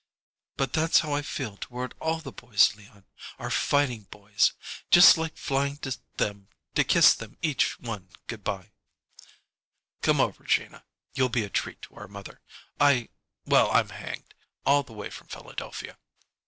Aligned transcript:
"But 0.57 0.73
that's 0.73 1.01
how 1.01 1.13
I 1.13 1.21
feel 1.21 1.57
toward 1.57 1.93
all 1.99 2.21
the 2.21 2.31
boys, 2.31 2.73
Leon 2.75 3.05
our 3.37 3.51
fighting 3.51 4.05
boys 4.09 4.53
just 4.89 5.15
like 5.15 5.37
flying 5.37 5.77
to 5.85 5.95
them 6.17 6.47
to 6.73 6.83
kiss 6.83 7.13
them 7.13 7.37
each 7.43 7.79
one 7.79 8.09
good 8.25 8.43
by." 8.43 8.71
"Come 10.01 10.19
over, 10.19 10.43
Gina. 10.43 10.85
You'll 11.13 11.29
be 11.29 11.43
a 11.43 11.51
treat 11.51 11.83
to 11.83 11.93
our 11.97 12.07
mother. 12.07 12.41
I 12.79 13.09
Well, 13.45 13.69
I'm 13.71 13.89
hanged! 13.89 14.33
All 14.65 14.81
the 14.81 14.91
way 14.93 15.11
from 15.11 15.27
Philadelphia!" 15.27 15.99